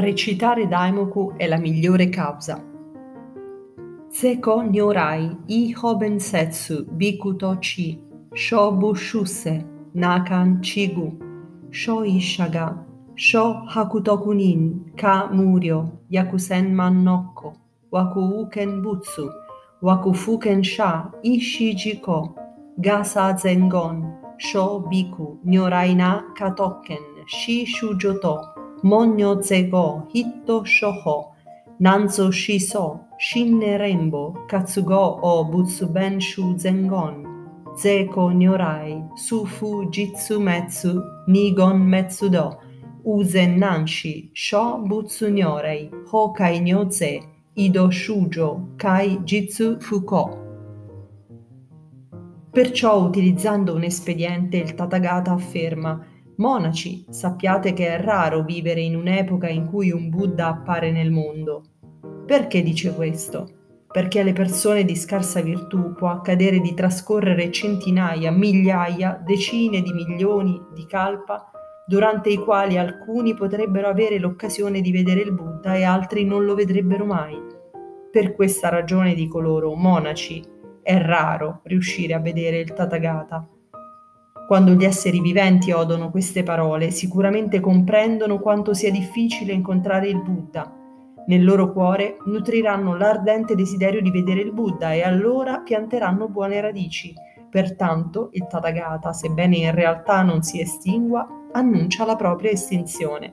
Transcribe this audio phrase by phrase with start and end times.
[0.00, 2.58] Recitare Daimoku è la migliore causa.
[4.08, 8.00] Seko nyorai i hoben setsu bikuto chi
[8.32, 11.18] shobu shuse nakan chigu
[11.70, 12.82] sho ishaga
[13.14, 17.52] sho hakutoku nin ka muryo yakusen man nokko
[17.92, 19.28] waku uken butsu
[19.82, 22.34] waku fuken sha ishijiko
[22.78, 24.00] gasa zengon
[24.38, 31.34] sho biku nyorai na katoken shi shujoto Monyo Zego, Hitto Shoho,
[31.80, 37.26] Nanzo Shiso, Shinne Rembo, Katsugo o Butsuben Shu Zengon,
[37.76, 42.58] Zeko Nyorai, Sufu Jitsu Metsu, Nigon Metsudo,
[43.04, 47.22] Uzen Nanshi, Sho Butsu Nyorei, Hokai Nyoze,
[47.56, 50.38] Ido Shujo, Kai Jitsu Fuko.
[52.50, 56.09] Perciò, utilizzando un espediente, il Tathagata afferma
[56.40, 61.64] Monaci, sappiate che è raro vivere in un'epoca in cui un Buddha appare nel mondo.
[62.24, 63.82] Perché dice questo?
[63.86, 70.58] Perché alle persone di scarsa virtù può accadere di trascorrere centinaia, migliaia, decine di milioni
[70.72, 71.50] di kalpa,
[71.86, 76.54] durante i quali alcuni potrebbero avere l'occasione di vedere il Buddha e altri non lo
[76.54, 77.36] vedrebbero mai.
[78.10, 80.42] Per questa ragione dico loro, monaci,
[80.82, 83.46] è raro riuscire a vedere il Tathagata
[84.50, 90.74] quando gli esseri viventi odono queste parole, sicuramente comprendono quanto sia difficile incontrare il Buddha.
[91.28, 97.14] Nel loro cuore nutriranno l'ardente desiderio di vedere il Buddha e allora pianteranno buone radici.
[97.48, 103.32] Pertanto il Tathagata, sebbene in realtà non si estingua, annuncia la propria estinzione.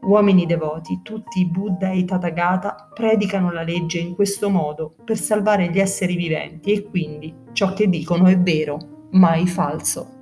[0.00, 5.16] Uomini devoti, tutti i Buddha e i Tathagata predicano la legge in questo modo per
[5.16, 10.13] salvare gli esseri viventi e quindi ciò che dicono è vero, mai falso.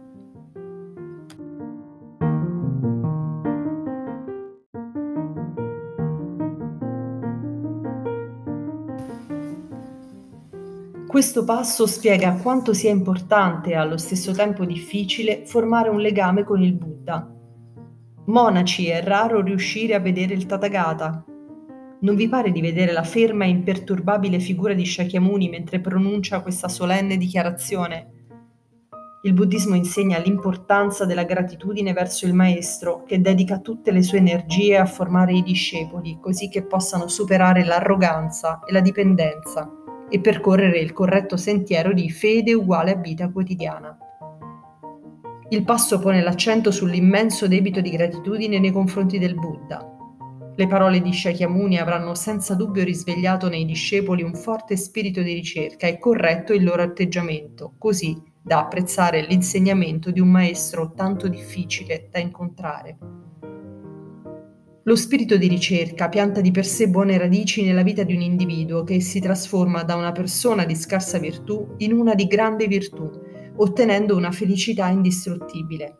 [11.13, 16.63] Questo passo spiega quanto sia importante e allo stesso tempo difficile formare un legame con
[16.63, 17.31] il Buddha.
[18.25, 21.23] Monaci, è raro riuscire a vedere il Tathagata.
[22.01, 26.69] Non vi pare di vedere la ferma e imperturbabile figura di Shakyamuni mentre pronuncia questa
[26.69, 28.13] solenne dichiarazione?
[29.25, 34.79] Il buddismo insegna l'importanza della gratitudine verso il maestro, che dedica tutte le sue energie
[34.79, 39.77] a formare i discepoli, così che possano superare l'arroganza e la dipendenza
[40.13, 43.97] e percorrere il corretto sentiero di fede uguale a vita quotidiana.
[45.49, 49.83] Il passo pone l'accento sull'immenso debito di gratitudine nei confronti del Buddha.
[50.55, 55.87] Le parole di Shakyamuni avranno senza dubbio risvegliato nei discepoli un forte spirito di ricerca
[55.87, 62.19] e corretto il loro atteggiamento, così da apprezzare l'insegnamento di un maestro tanto difficile da
[62.19, 62.99] incontrare.
[64.85, 68.83] Lo spirito di ricerca pianta di per sé buone radici nella vita di un individuo
[68.83, 73.09] che si trasforma da una persona di scarsa virtù in una di grande virtù,
[73.59, 75.99] ottenendo una felicità indistruttibile.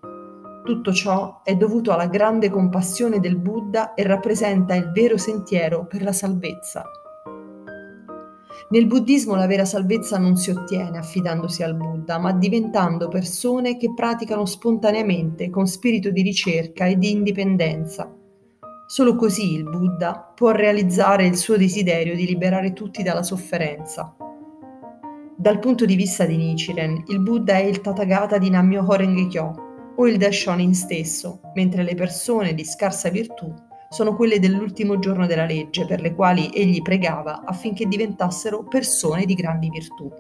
[0.65, 6.03] Tutto ciò è dovuto alla grande compassione del Buddha e rappresenta il vero sentiero per
[6.03, 6.83] la salvezza.
[8.71, 13.93] Nel buddismo la vera salvezza non si ottiene affidandosi al Buddha, ma diventando persone che
[13.95, 18.17] praticano spontaneamente con spirito di ricerca e di indipendenza
[18.93, 24.15] Solo così il Buddha può realizzare il suo desiderio di liberare tutti dalla sofferenza.
[25.35, 29.95] Dal punto di vista di Nichiren, il Buddha è il Tathagata di Nammyo Horenge Kyo
[29.97, 33.51] o il Daishonin stesso, mentre le persone di scarsa virtù
[33.89, 39.33] sono quelle dell'ultimo giorno della legge per le quali egli pregava affinché diventassero persone di
[39.33, 40.13] grandi virtù.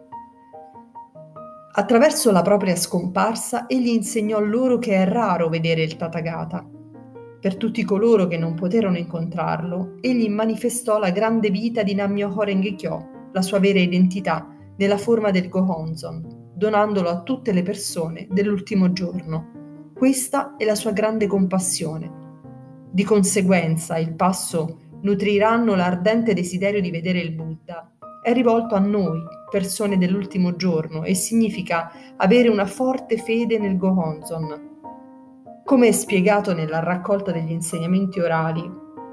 [1.74, 6.80] Attraverso la propria scomparsa egli insegnò loro che è raro vedere il Tathagata
[7.42, 12.76] per tutti coloro che non poterono incontrarlo, egli manifestò la grande vita di Nammyo Horenge
[12.76, 18.92] Kyo, la sua vera identità, nella forma del Gohonzon, donandolo a tutte le persone dell'ultimo
[18.92, 19.90] giorno.
[19.92, 22.10] Questa è la sua grande compassione.
[22.88, 27.90] Di conseguenza, il passo nutriranno l'ardente desiderio di vedere il Buddha.
[28.22, 29.18] È rivolto a noi,
[29.50, 34.70] persone dell'ultimo giorno, e significa avere una forte fede nel Gohonzon,
[35.64, 38.68] come spiegato nella raccolta degli insegnamenti orali,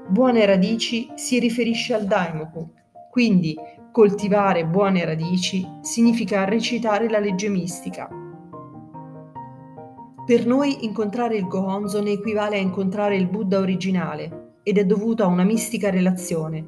[0.08, 2.72] buone radici si riferisce al Daimoku,
[3.10, 3.56] quindi
[3.92, 8.08] coltivare buone radici significa recitare la legge mistica.
[10.26, 15.28] Per noi incontrare il Gohonzon equivale a incontrare il Buddha originale ed è dovuto a
[15.28, 16.66] una mistica relazione.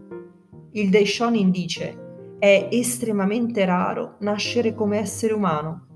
[0.73, 5.87] Il Daishonin dice è estremamente raro nascere come essere umano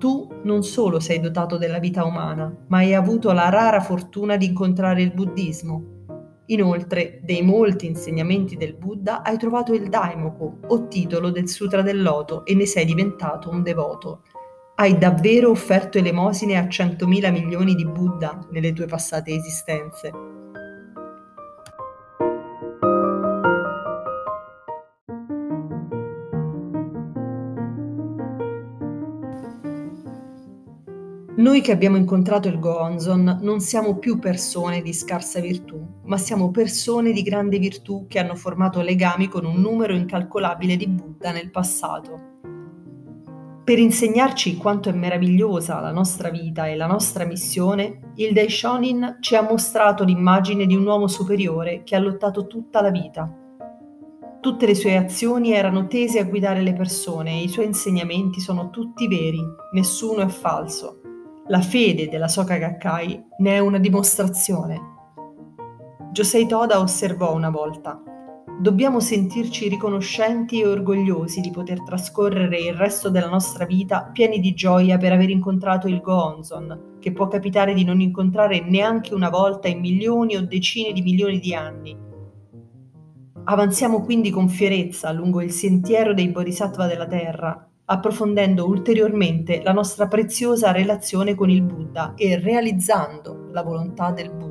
[0.00, 4.46] tu non solo sei dotato della vita umana, ma hai avuto la rara fortuna di
[4.46, 5.98] incontrare il buddismo.
[6.46, 12.00] Inoltre, dei molti insegnamenti del Buddha hai trovato il Daimoku, o titolo del Sutra del
[12.00, 14.22] Loto, e ne sei diventato un devoto.
[14.76, 20.10] Hai davvero offerto elemosine a centomila milioni di Buddha nelle tue passate esistenze.
[31.40, 36.50] Noi che abbiamo incontrato il Goonzon non siamo più persone di scarsa virtù, ma siamo
[36.50, 41.50] persone di grande virtù che hanno formato legami con un numero incalcolabile di Buddha nel
[41.50, 42.28] passato.
[43.64, 49.34] Per insegnarci quanto è meravigliosa la nostra vita e la nostra missione, il Daishonin ci
[49.34, 53.34] ha mostrato l'immagine di un uomo superiore che ha lottato tutta la vita.
[54.42, 58.68] Tutte le sue azioni erano tese a guidare le persone e i suoi insegnamenti sono
[58.68, 59.40] tutti veri,
[59.72, 60.99] nessuno è falso.
[61.48, 64.80] La fede della Soka Gakkai ne è una dimostrazione.
[66.12, 68.00] Josei Toda osservò una volta:
[68.60, 74.52] Dobbiamo sentirci riconoscenti e orgogliosi di poter trascorrere il resto della nostra vita pieni di
[74.52, 79.66] gioia per aver incontrato il Goonzon, che può capitare di non incontrare neanche una volta
[79.66, 81.96] in milioni o decine di milioni di anni.
[83.44, 90.06] Avanziamo quindi con fierezza lungo il sentiero dei Bodhisattva della Terra, approfondendo ulteriormente la nostra
[90.06, 94.49] preziosa relazione con il Buddha e realizzando la volontà del Buddha.